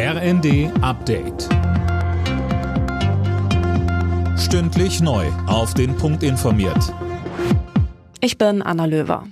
RND 0.00 0.70
Update. 0.80 1.48
Stündlich 4.38 5.00
neu. 5.00 5.26
Auf 5.48 5.74
den 5.74 5.96
Punkt 5.96 6.22
informiert. 6.22 6.94
Ich 8.20 8.38
bin 8.38 8.62
Anna 8.62 8.84
Löwer. 8.84 9.26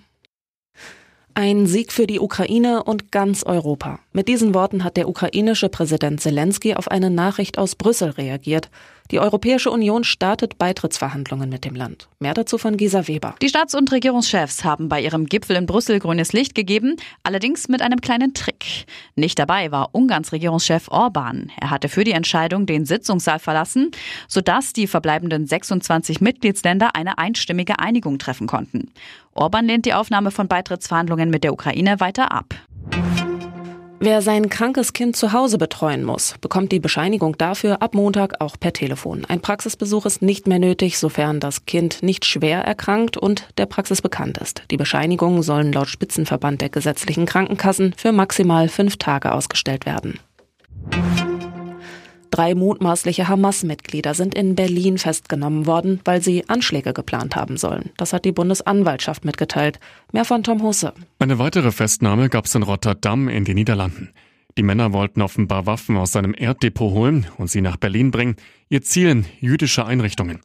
Ein 1.35 1.67
Sieg 1.67 1.93
für 1.93 2.09
die 2.09 2.19
Ukraine 2.19 2.83
und 2.83 3.13
ganz 3.13 3.45
Europa. 3.45 4.01
Mit 4.13 4.27
diesen 4.27 4.55
Worten 4.55 4.83
hat 4.83 4.97
der 4.97 5.09
ukrainische 5.09 5.69
Präsident 5.69 6.21
Zelensky 6.21 6.75
auf 6.75 6.91
eine 6.91 7.11
Nachricht 7.11 7.59
aus 7.59 7.77
Brüssel 7.77 8.11
reagiert. 8.11 8.69
Die 9.11 9.21
Europäische 9.21 9.71
Union 9.71 10.05
startet 10.05 10.59
Beitrittsverhandlungen 10.59 11.49
mit 11.49 11.65
dem 11.65 11.75
Land. 11.75 12.09
Mehr 12.19 12.35
dazu 12.35 12.59
von 12.59 12.77
Gisa 12.77 13.07
Weber. 13.07 13.35
Die 13.41 13.49
Staats- 13.49 13.75
und 13.75 13.93
Regierungschefs 13.93 14.65
haben 14.65 14.89
bei 14.89 15.01
ihrem 15.01 15.27
Gipfel 15.27 15.57
in 15.57 15.67
Brüssel 15.67 16.01
grünes 16.01 16.33
Licht 16.33 16.55
gegeben, 16.55 16.97
allerdings 17.23 17.69
mit 17.69 17.83
einem 17.83 18.01
kleinen 18.01 18.35
Trick. 18.35 18.87
Nicht 19.15 19.39
dabei 19.39 19.71
war 19.71 19.91
Ungarns 19.93 20.33
Regierungschef 20.33 20.89
Orban. 20.89 21.53
Er 21.61 21.71
hatte 21.71 21.89
für 21.89 22.05
die 22.05 22.13
Entscheidung 22.13 22.67
den 22.67 22.85
Sitzungssaal 22.85 23.39
verlassen, 23.39 23.91
sodass 24.29 24.73
die 24.73 24.87
verbleibenden 24.87 25.47
26 25.47 26.21
Mitgliedsländer 26.21 26.97
eine 26.97 27.19
einstimmige 27.19 27.79
Einigung 27.79 28.19
treffen 28.19 28.47
konnten. 28.47 28.91
Orban 29.33 29.67
lehnt 29.67 29.87
die 29.87 29.95
Aufnahme 29.95 30.31
von 30.31 30.49
Beitrittsverhandlungen 30.49 31.31
mit 31.31 31.45
der 31.45 31.53
Ukraine 31.53 32.01
weiter 32.01 32.33
ab. 32.33 32.55
Wer 33.99 34.21
sein 34.21 34.51
krankes 34.51 34.93
Kind 34.93 35.17
zu 35.17 35.33
Hause 35.33 35.57
betreuen 35.57 36.05
muss, 36.05 36.35
bekommt 36.43 36.71
die 36.71 36.81
Bescheinigung 36.81 37.39
dafür 37.39 37.81
ab 37.81 37.95
Montag 37.95 38.43
auch 38.43 38.61
per 38.61 38.75
Telefon. 38.75 39.25
Ein 39.25 39.41
Praxisbesuch 39.41 40.05
ist 40.05 40.21
nicht 40.21 40.47
mehr 40.47 40.59
nötig, 40.59 40.99
sofern 40.99 41.41
das 41.41 41.65
Kind 41.65 42.03
nicht 42.03 42.27
schwer 42.27 42.61
erkrankt 42.61 43.17
und 43.17 43.49
der 43.57 43.65
Praxis 43.65 44.03
bekannt 44.03 44.37
ist. 44.37 44.65
Die 44.71 44.77
Bescheinigungen 44.77 45.43
sollen 45.43 45.73
laut 45.73 45.89
Spitzenverband 45.89 46.61
der 46.61 46.69
gesetzlichen 46.69 47.25
Krankenkassen 47.25 47.95
für 47.97 48.13
maximal 48.13 48.69
fünf 48.69 48.99
Tage 48.99 49.33
ausgestellt 49.33 49.87
werden. 49.87 50.21
Drei 52.37 52.55
mutmaßliche 52.55 53.29
Hamas-Mitglieder 53.29 54.13
sind 54.13 54.35
in 54.35 54.57
Berlin 54.57 54.99
festgenommen 54.99 55.65
worden, 55.65 56.01
weil 56.05 56.21
sie 56.21 56.47
Anschläge 56.51 56.93
geplant 56.93 57.35
haben 57.35 57.57
sollen. 57.57 57.89
Das 57.97 58.13
hat 58.13 58.27
die 58.27 58.33
Bundesanwaltschaft 58.33 59.25
mitgeteilt. 59.25 59.81
Mehr 60.13 60.27
von 60.27 60.43
Tom 60.43 60.63
Husse. 60.63 60.93
Eine 61.19 61.39
weitere 61.39 61.73
Festnahme 61.73 62.29
gab 62.29 62.45
es 62.45 62.55
in 62.55 62.63
Rotterdam 62.63 63.31
in 63.31 63.47
den 63.47 63.55
Niederlanden. 63.55 64.11
Die 64.59 64.63
Männer 64.63 64.93
wollten 64.93 65.23
offenbar 65.23 65.65
Waffen 65.65 65.97
aus 65.97 66.13
seinem 66.13 66.35
Erddepot 66.35 66.93
holen 66.93 67.27
und 67.39 67.49
sie 67.49 67.63
nach 67.63 67.79
Berlin 67.79 68.11
bringen. 68.11 68.37
Ihr 68.69 68.83
Ziel 68.83 69.25
jüdische 69.41 69.87
Einrichtungen. 69.87 70.41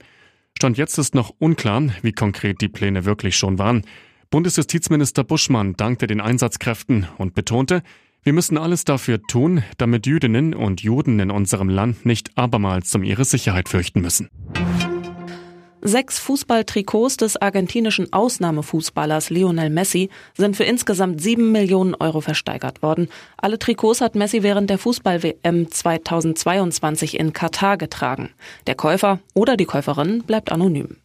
Stand 0.57 0.77
jetzt 0.77 0.97
ist 0.97 1.13
noch 1.13 1.33
unklar, 1.39 1.83
wie 2.03 2.13
konkret 2.13 2.61
die 2.61 2.69
Pläne 2.69 3.03
wirklich 3.03 3.35
schon 3.35 3.59
waren. 3.59 3.81
Bundesjustizminister 4.29 5.25
Buschmann 5.25 5.73
dankte 5.73 6.07
den 6.07 6.21
Einsatzkräften 6.21 7.09
und 7.17 7.33
betonte, 7.33 7.83
wir 8.23 8.33
müssen 8.33 8.57
alles 8.57 8.85
dafür 8.85 9.21
tun, 9.23 9.63
damit 9.77 10.05
Jüdinnen 10.05 10.53
und 10.53 10.81
Juden 10.81 11.19
in 11.19 11.31
unserem 11.31 11.69
Land 11.69 12.05
nicht 12.05 12.37
abermals 12.37 12.93
um 12.93 13.03
ihre 13.03 13.25
Sicherheit 13.25 13.67
fürchten 13.67 14.01
müssen. 14.01 14.29
Sechs 15.83 16.19
Fußballtrikots 16.19 17.17
des 17.17 17.41
argentinischen 17.41 18.13
Ausnahmefußballers 18.13 19.31
Lionel 19.31 19.71
Messi 19.71 20.11
sind 20.37 20.55
für 20.55 20.63
insgesamt 20.63 21.19
sieben 21.21 21.51
Millionen 21.51 21.95
Euro 21.95 22.21
versteigert 22.21 22.83
worden. 22.83 23.09
Alle 23.37 23.57
Trikots 23.57 23.99
hat 23.99 24.13
Messi 24.13 24.43
während 24.43 24.69
der 24.69 24.77
Fußball-WM 24.77 25.71
2022 25.71 27.19
in 27.19 27.33
Katar 27.33 27.77
getragen. 27.77 28.29
Der 28.67 28.75
Käufer 28.75 29.19
oder 29.33 29.57
die 29.57 29.65
Käuferin 29.65 30.21
bleibt 30.21 30.51
anonym. 30.51 30.97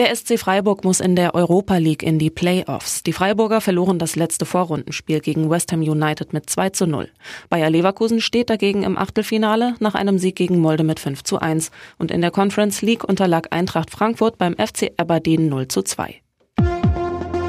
Der 0.00 0.16
SC 0.16 0.38
Freiburg 0.38 0.82
muss 0.82 0.98
in 0.98 1.14
der 1.14 1.34
Europa 1.34 1.76
League 1.76 2.02
in 2.02 2.18
die 2.18 2.30
Playoffs. 2.30 3.02
Die 3.02 3.12
Freiburger 3.12 3.60
verloren 3.60 3.98
das 3.98 4.16
letzte 4.16 4.46
Vorrundenspiel 4.46 5.20
gegen 5.20 5.50
West 5.50 5.72
Ham 5.72 5.82
United 5.82 6.32
mit 6.32 6.48
2 6.48 6.70
zu 6.70 6.86
0. 6.86 7.10
Bayer 7.50 7.68
Leverkusen 7.68 8.22
steht 8.22 8.48
dagegen 8.48 8.82
im 8.82 8.96
Achtelfinale 8.96 9.74
nach 9.78 9.94
einem 9.94 10.18
Sieg 10.18 10.36
gegen 10.36 10.58
Molde 10.58 10.84
mit 10.84 11.00
5 11.00 11.22
zu 11.22 11.38
1. 11.38 11.70
Und 11.98 12.10
in 12.10 12.22
der 12.22 12.30
Conference 12.30 12.80
League 12.80 13.04
unterlag 13.04 13.48
Eintracht 13.50 13.90
Frankfurt 13.90 14.38
beim 14.38 14.54
FC 14.54 14.90
Aberdeen 14.96 15.50
0 15.50 15.68
zu 15.68 15.82
2. 15.82 16.14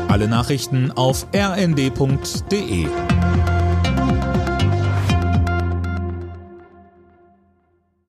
Alle 0.09 0.27
Nachrichten 0.27 0.91
auf 0.91 1.27
rnd.de 1.33 2.85